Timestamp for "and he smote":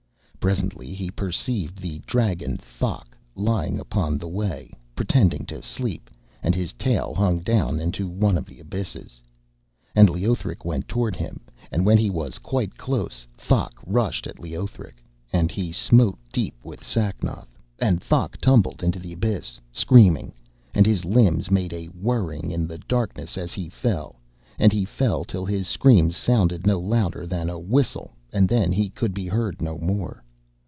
15.31-16.17